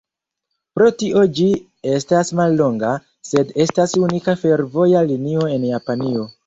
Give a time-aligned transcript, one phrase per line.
[0.79, 1.45] Pro tio ĝi
[1.97, 2.97] estas mallonga,
[3.33, 6.31] sed estas unika fervoja linio en Japanio.